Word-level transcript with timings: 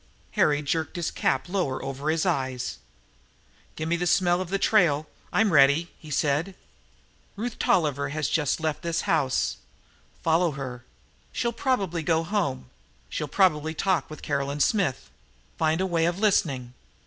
Harry 0.31 0.63
jerked 0.63 0.95
his 0.95 1.11
cap 1.11 1.47
lower 1.47 1.79
over 1.85 2.09
his 2.09 2.25
eyes. 2.25 2.79
"Gimme 3.75 3.95
the 3.97 4.07
smell 4.07 4.41
of 4.41 4.49
the 4.49 4.57
trail, 4.57 5.05
I'm 5.31 5.53
ready," 5.53 5.91
he 5.99 6.09
said. 6.09 6.55
"Ruth 7.35 7.59
Tolliver 7.59 8.09
has 8.09 8.27
just 8.27 8.59
left 8.59 8.81
the 8.81 8.99
house. 9.03 9.57
Follow 10.23 10.53
her. 10.53 10.83
She'll 11.31 11.53
probably 11.53 12.01
go 12.01 12.23
home. 12.23 12.71
She'll 13.09 13.27
probably 13.27 13.75
talk 13.75 14.09
with 14.09 14.23
Caroline 14.23 14.59
Smith. 14.59 15.11
Find 15.59 15.79
a 15.79 15.85
way 15.85 16.07
of 16.07 16.17
listening. 16.17 16.73